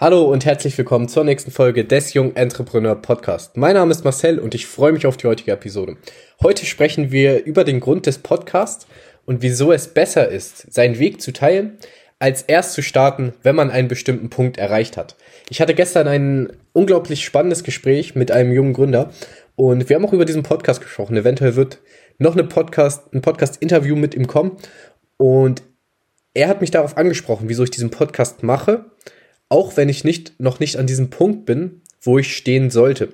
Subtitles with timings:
[0.00, 3.56] Hallo und herzlich willkommen zur nächsten Folge des Jung Entrepreneur Podcast.
[3.56, 5.96] Mein Name ist Marcel und ich freue mich auf die heutige Episode.
[6.40, 8.86] Heute sprechen wir über den Grund des Podcasts
[9.26, 11.78] und wieso es besser ist, seinen Weg zu teilen,
[12.20, 15.16] als erst zu starten, wenn man einen bestimmten Punkt erreicht hat.
[15.50, 19.10] Ich hatte gestern ein unglaublich spannendes Gespräch mit einem jungen Gründer
[19.56, 21.16] und wir haben auch über diesen Podcast gesprochen.
[21.16, 21.80] Eventuell wird
[22.18, 24.58] noch eine Podcast, ein Podcast-Interview mit ihm kommen
[25.16, 25.64] und
[26.34, 28.84] er hat mich darauf angesprochen, wieso ich diesen Podcast mache
[29.48, 33.08] auch wenn ich nicht, noch nicht an diesem Punkt bin, wo ich stehen sollte.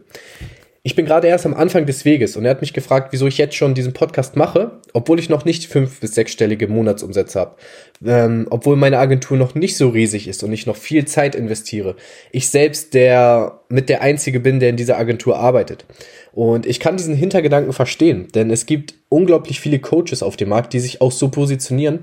[0.86, 3.38] Ich bin gerade erst am Anfang des Weges und er hat mich gefragt, wieso ich
[3.38, 7.56] jetzt schon diesen Podcast mache, obwohl ich noch nicht fünf- bis sechsstellige Monatsumsätze habe,
[8.04, 11.96] ähm, obwohl meine Agentur noch nicht so riesig ist und ich noch viel Zeit investiere.
[12.32, 15.86] Ich selbst der mit der einzige bin, der in dieser Agentur arbeitet.
[16.32, 20.74] Und ich kann diesen Hintergedanken verstehen, denn es gibt unglaublich viele Coaches auf dem Markt,
[20.74, 22.00] die sich auch so positionieren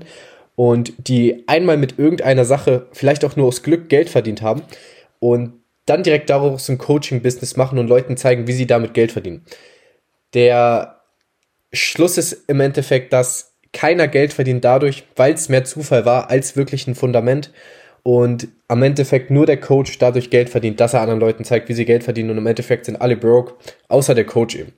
[0.54, 4.62] und die einmal mit irgendeiner Sache vielleicht auch nur aus Glück Geld verdient haben
[5.18, 5.54] und
[5.86, 9.44] dann direkt daraus ein Coaching-Business machen und Leuten zeigen, wie sie damit Geld verdienen.
[10.34, 11.00] Der
[11.72, 16.56] Schluss ist im Endeffekt, dass keiner Geld verdient dadurch, weil es mehr Zufall war als
[16.56, 17.50] wirklich ein Fundament
[18.02, 21.74] und am Endeffekt nur der Coach dadurch Geld verdient, dass er anderen Leuten zeigt, wie
[21.74, 23.54] sie Geld verdienen und im Endeffekt sind alle broke,
[23.88, 24.72] außer der Coach eben.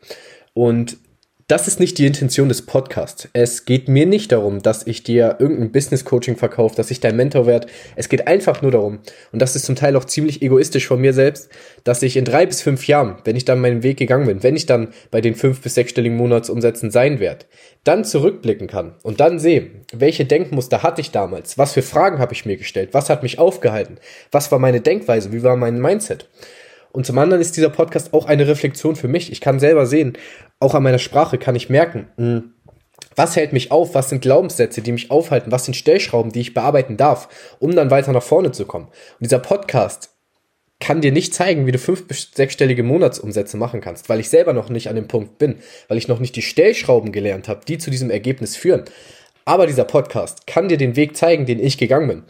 [0.53, 0.99] Und
[1.47, 3.29] das ist nicht die Intention des Podcasts.
[3.35, 7.17] Es geht mir nicht darum, dass ich dir irgendein Business Coaching verkaufe, dass ich dein
[7.17, 7.67] Mentor werde.
[7.97, 11.13] Es geht einfach nur darum, und das ist zum Teil auch ziemlich egoistisch von mir
[11.13, 11.51] selbst,
[11.85, 14.57] dass ich in drei bis fünf Jahren, wenn ich dann meinen Weg gegangen bin, wenn
[14.57, 17.45] ich dann bei den fünf bis sechsstelligen Monatsumsätzen sein werde,
[17.85, 22.33] dann zurückblicken kann und dann sehe, welche Denkmuster hatte ich damals, was für Fragen habe
[22.33, 23.99] ich mir gestellt, was hat mich aufgehalten,
[24.33, 26.27] was war meine Denkweise, wie war mein Mindset.
[26.95, 29.33] Und zum anderen ist dieser Podcast auch eine Reflexion für mich.
[29.33, 30.17] Ich kann selber sehen,
[30.61, 32.55] auch an meiner Sprache kann ich merken, hm,
[33.17, 36.55] was hält mich auf, was sind Glaubenssätze, die mich aufhalten, was sind Stellschrauben, die ich
[36.55, 38.87] bearbeiten darf, um dann weiter nach vorne zu kommen.
[38.87, 40.11] Und dieser Podcast
[40.79, 44.53] kann dir nicht zeigen, wie du fünf bis sechsstellige Monatsumsätze machen kannst, weil ich selber
[44.53, 45.57] noch nicht an dem Punkt bin,
[45.89, 48.85] weil ich noch nicht die Stellschrauben gelernt habe, die zu diesem Ergebnis führen.
[49.45, 52.23] Aber dieser Podcast kann dir den Weg zeigen, den ich gegangen bin.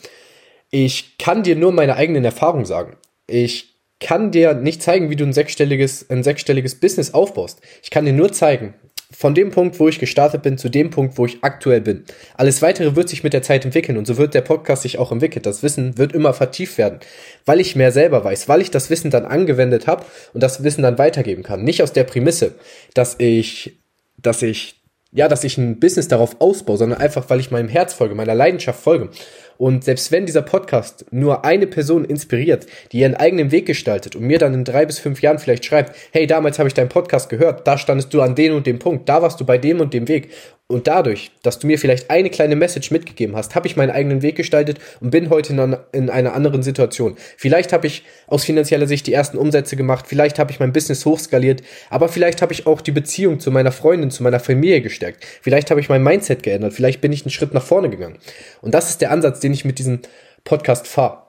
[0.70, 2.96] Ich kann dir nur meine eigenen Erfahrungen sagen.
[3.26, 7.60] Ich kann dir nicht zeigen, wie du ein sechsstelliges, ein sechsstelliges Business aufbaust.
[7.82, 8.74] Ich kann dir nur zeigen,
[9.14, 12.04] von dem Punkt, wo ich gestartet bin, zu dem Punkt, wo ich aktuell bin.
[12.36, 15.12] Alles weitere wird sich mit der Zeit entwickeln und so wird der Podcast sich auch
[15.12, 15.42] entwickeln.
[15.42, 16.98] Das Wissen wird immer vertieft werden,
[17.46, 20.82] weil ich mehr selber weiß, weil ich das Wissen dann angewendet habe und das Wissen
[20.82, 21.62] dann weitergeben kann.
[21.62, 22.56] Nicht aus der Prämisse,
[22.94, 23.78] dass ich,
[24.20, 24.82] dass ich,
[25.12, 28.34] ja, dass ich ein Business darauf ausbaue, sondern einfach, weil ich meinem Herz folge, meiner
[28.34, 29.10] Leidenschaft folge.
[29.56, 34.22] Und selbst wenn dieser Podcast nur eine Person inspiriert, die ihren eigenen Weg gestaltet und
[34.22, 37.28] mir dann in drei bis fünf Jahren vielleicht schreibt, hey, damals habe ich deinen Podcast
[37.28, 39.94] gehört, da standest du an dem und dem Punkt, da warst du bei dem und
[39.94, 40.30] dem Weg
[40.66, 44.22] und dadurch, dass du mir vielleicht eine kleine Message mitgegeben hast, habe ich meinen eigenen
[44.22, 47.16] Weg gestaltet und bin heute in, in einer anderen Situation.
[47.36, 51.04] Vielleicht habe ich aus finanzieller Sicht die ersten Umsätze gemacht, vielleicht habe ich mein Business
[51.04, 55.26] hochskaliert, aber vielleicht habe ich auch die Beziehung zu meiner Freundin, zu meiner Familie gestärkt.
[55.42, 58.18] Vielleicht habe ich mein Mindset geändert, vielleicht bin ich einen Schritt nach vorne gegangen.
[58.62, 60.00] Und das ist der Ansatz, den ich mit diesem
[60.44, 61.24] Podcast fahre.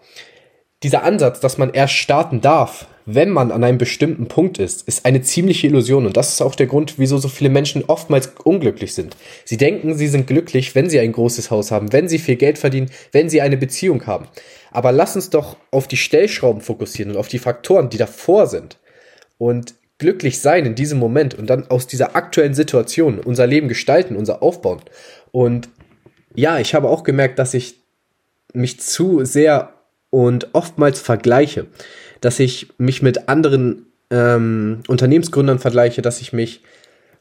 [0.81, 5.05] Dieser Ansatz, dass man erst starten darf, wenn man an einem bestimmten Punkt ist, ist
[5.05, 6.05] eine ziemliche Illusion.
[6.05, 9.15] Und das ist auch der Grund, wieso so viele Menschen oftmals unglücklich sind.
[9.43, 12.57] Sie denken, sie sind glücklich, wenn sie ein großes Haus haben, wenn sie viel Geld
[12.57, 14.27] verdienen, wenn sie eine Beziehung haben.
[14.71, 18.79] Aber lass uns doch auf die Stellschrauben fokussieren und auf die Faktoren, die davor sind.
[19.37, 24.15] Und glücklich sein in diesem Moment und dann aus dieser aktuellen Situation unser Leben gestalten,
[24.15, 24.81] unser aufbauen.
[25.31, 25.69] Und
[26.33, 27.79] ja, ich habe auch gemerkt, dass ich
[28.53, 29.74] mich zu sehr
[30.15, 31.67] und oftmals vergleiche
[32.21, 36.63] dass ich mich mit anderen ähm, Unternehmensgründern vergleiche, dass ich mich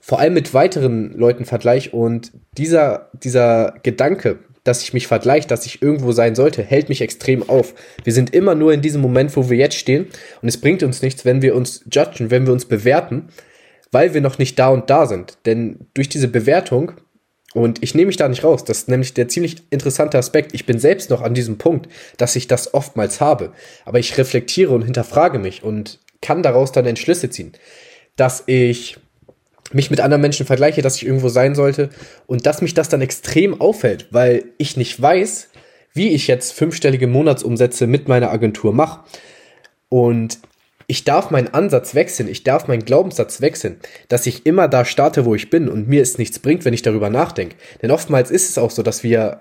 [0.00, 5.66] vor allem mit weiteren Leuten vergleiche und dieser, dieser Gedanke, dass ich mich vergleiche, dass
[5.66, 7.74] ich irgendwo sein sollte, hält mich extrem auf.
[8.02, 10.06] Wir sind immer nur in diesem Moment, wo wir jetzt stehen
[10.40, 13.28] und es bringt uns nichts, wenn wir uns judgen, wenn wir uns bewerten,
[13.92, 15.36] weil wir noch nicht da und da sind.
[15.44, 16.92] Denn durch diese Bewertung
[17.54, 18.64] und ich nehme mich da nicht raus.
[18.64, 20.52] Das ist nämlich der ziemlich interessante Aspekt.
[20.54, 23.52] Ich bin selbst noch an diesem Punkt, dass ich das oftmals habe.
[23.84, 27.52] Aber ich reflektiere und hinterfrage mich und kann daraus dann Entschlüsse ziehen.
[28.16, 28.98] Dass ich
[29.72, 31.90] mich mit anderen Menschen vergleiche, dass ich irgendwo sein sollte
[32.26, 35.48] und dass mich das dann extrem auffällt, weil ich nicht weiß,
[35.92, 39.04] wie ich jetzt fünfstellige Monatsumsätze mit meiner Agentur mache.
[39.88, 40.38] Und
[40.86, 43.78] ich darf meinen Ansatz wechseln, ich darf meinen Glaubenssatz wechseln,
[44.08, 46.82] dass ich immer da starte, wo ich bin und mir es nichts bringt, wenn ich
[46.82, 47.56] darüber nachdenke.
[47.82, 49.40] Denn oftmals ist es auch so, dass wir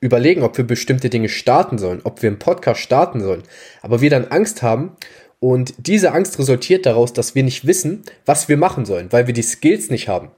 [0.00, 3.42] überlegen, ob wir bestimmte Dinge starten sollen, ob wir einen Podcast starten sollen,
[3.82, 4.96] aber wir dann Angst haben
[5.40, 9.34] und diese Angst resultiert daraus, dass wir nicht wissen, was wir machen sollen, weil wir
[9.34, 10.30] die Skills nicht haben.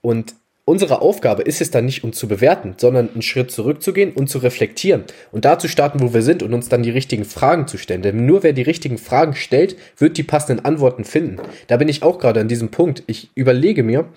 [0.00, 0.34] Und
[0.64, 4.38] unsere Aufgabe ist es dann nicht, uns zu bewerten, sondern einen Schritt zurückzugehen und zu
[4.38, 7.78] reflektieren und da zu starten, wo wir sind und uns dann die richtigen Fragen zu
[7.78, 8.02] stellen.
[8.02, 11.38] Denn nur wer die richtigen Fragen stellt, wird die passenden Antworten finden.
[11.66, 13.02] Da bin ich auch gerade an diesem Punkt.
[13.06, 14.08] Ich überlege mir,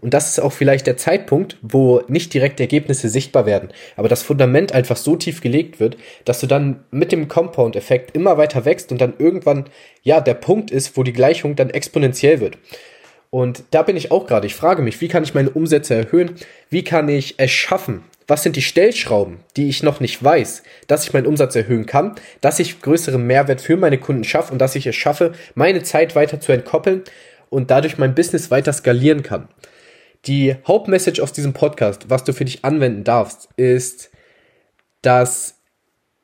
[0.00, 4.22] und das ist auch vielleicht der Zeitpunkt, wo nicht direkt Ergebnisse sichtbar werden, aber das
[4.22, 8.92] Fundament einfach so tief gelegt wird, dass du dann mit dem Compound-Effekt immer weiter wächst
[8.92, 9.66] und dann irgendwann,
[10.02, 12.56] ja, der Punkt ist, wo die Gleichung dann exponentiell wird.
[13.30, 14.46] Und da bin ich auch gerade.
[14.46, 16.32] Ich frage mich, wie kann ich meine Umsätze erhöhen?
[16.68, 18.02] Wie kann ich es schaffen?
[18.26, 22.14] Was sind die Stellschrauben, die ich noch nicht weiß, dass ich meinen Umsatz erhöhen kann,
[22.40, 26.14] dass ich größeren Mehrwert für meine Kunden schaffe und dass ich es schaffe, meine Zeit
[26.14, 27.02] weiter zu entkoppeln
[27.48, 29.48] und dadurch mein Business weiter skalieren kann.
[30.26, 34.10] Die Hauptmessage aus diesem Podcast, was du für dich anwenden darfst, ist,
[35.02, 35.54] dass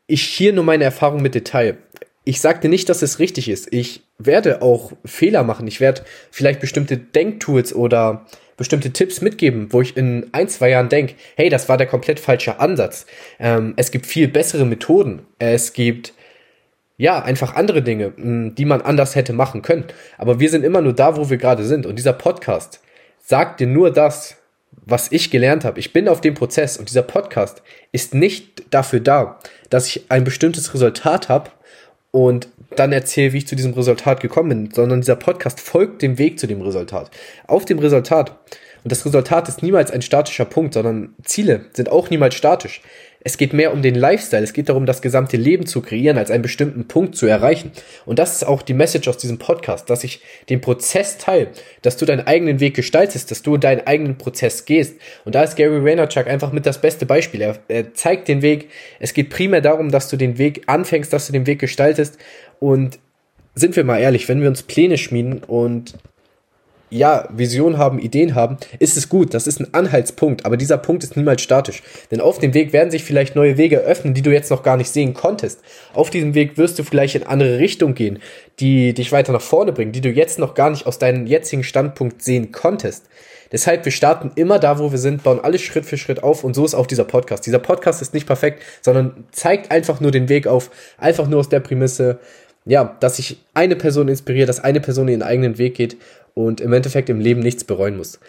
[0.07, 1.79] ich hier nur meine Erfahrung mit Detail
[2.27, 3.73] ich sagte nicht, dass es richtig ist.
[3.73, 5.67] Ich werde auch Fehler machen.
[5.67, 8.27] Ich werde vielleicht bestimmte Denktools oder
[8.57, 12.19] bestimmte Tipps mitgeben, wo ich in ein, zwei Jahren denke, hey, das war der komplett
[12.19, 13.07] falsche Ansatz.
[13.39, 15.27] Ähm, es gibt viel bessere Methoden.
[15.39, 16.15] Es gibt
[16.97, 19.85] ja einfach andere Dinge, die man anders hätte machen können.
[20.17, 21.85] Aber wir sind immer nur da, wo wir gerade sind.
[21.85, 22.81] Und dieser Podcast
[23.23, 24.37] sagt dir nur das,
[24.85, 25.79] was ich gelernt habe.
[25.79, 30.25] Ich bin auf dem Prozess und dieser Podcast ist nicht dafür da, dass ich ein
[30.25, 31.51] bestimmtes Resultat habe
[32.17, 36.17] und dann erzähle, wie ich zu diesem Resultat gekommen bin, sondern dieser Podcast folgt dem
[36.17, 37.11] Weg zu dem Resultat.
[37.47, 38.33] Auf dem Resultat.
[38.87, 42.83] Und das Resultat ist niemals ein statischer Punkt, sondern Ziele sind auch niemals statisch.
[43.19, 46.31] Es geht mehr um den Lifestyle, es geht darum, das gesamte Leben zu kreieren, als
[46.31, 47.73] einen bestimmten Punkt zu erreichen.
[48.05, 51.49] Und das ist auch die Message aus diesem Podcast, dass ich den Prozess teile,
[51.83, 55.01] dass du deinen eigenen Weg gestaltest, dass du deinen eigenen Prozess gehst.
[55.25, 57.41] Und da ist Gary Vaynerchuk einfach mit das beste Beispiel.
[57.41, 58.69] Er, er zeigt den Weg.
[59.01, 62.19] Es geht primär darum, dass du den Weg anfängst, dass du den Weg gestaltest.
[62.61, 63.01] Und
[63.57, 65.95] sind wir mal ehrlich, wenn wir uns Pläne schmieden und
[66.89, 69.35] ja, Vision haben, Ideen haben, ist es gut.
[69.35, 70.47] Das ist ein Anhaltspunkt.
[70.47, 71.83] Aber dieser Punkt ist niemals statisch.
[72.11, 74.77] Denn auf dem Weg werden sich vielleicht neue Wege öffnen, die du jetzt noch gar
[74.77, 75.61] nicht sehen konntest.
[75.95, 78.21] Auf diesem Weg wirst du vielleicht in andere Richtung gehen,
[78.61, 81.65] die dich weiter nach vorne bringen, die du jetzt noch gar nicht aus deinem jetzigen
[81.65, 83.07] Standpunkt sehen konntest.
[83.53, 86.55] Deshalb, wir starten immer da, wo wir sind, bauen alles Schritt für Schritt auf und
[86.55, 87.47] so ist auch dieser Podcast.
[87.47, 91.49] Dieser Podcast ist nicht perfekt, sondern zeigt einfach nur den Weg auf, einfach nur aus
[91.49, 92.19] der Prämisse,
[92.65, 95.97] ja, dass sich eine Person inspiriert, dass eine Person ihren eigenen Weg geht
[96.37, 98.21] und im Endeffekt im Leben nichts bereuen muss.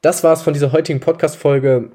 [0.00, 1.90] Das war's von dieser heutigen Podcast-Folge.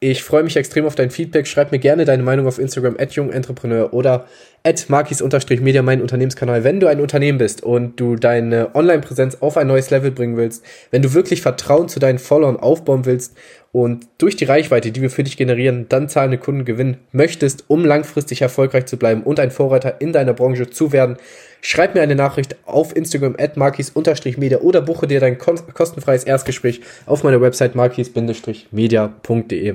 [0.00, 1.46] Ich freue mich extrem auf dein Feedback.
[1.46, 4.26] Schreib mir gerne deine Meinung auf Instagram at jungentrepreneur oder
[4.64, 6.64] at markis-media, mein Unternehmenskanal.
[6.64, 10.64] Wenn du ein Unternehmen bist und du deine Online-Präsenz auf ein neues Level bringen willst,
[10.90, 13.36] wenn du wirklich Vertrauen zu deinen Followern aufbauen willst
[13.72, 17.86] und durch die Reichweite, die wir für dich generieren, dann zahlende Kunden gewinnen möchtest, um
[17.86, 21.16] langfristig erfolgreich zu bleiben und ein Vorreiter in deiner Branche zu werden,
[21.62, 27.24] schreib mir eine Nachricht auf Instagram at markis-media oder buche dir dein kostenfreies Erstgespräch auf
[27.24, 29.74] meiner Website markis-media.de.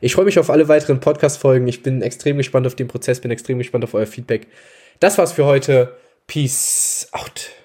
[0.00, 1.68] Ich freue mich auf alle weiteren Podcast-Folgen.
[1.68, 4.48] Ich bin extrem gespannt auf den Prozess, bin extrem gespannt auf euer Feedback.
[4.98, 5.94] Das war's für heute.
[6.26, 7.57] Peace out.